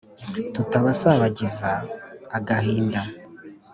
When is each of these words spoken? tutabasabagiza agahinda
tutabasabagiza 0.53 1.69
agahinda 2.37 3.01